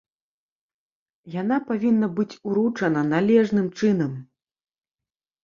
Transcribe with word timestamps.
Яна 1.41 1.57
павінна 1.67 2.07
быць 2.17 2.39
уручана 2.49 3.05
належным 3.13 3.67
чынам. 3.79 4.19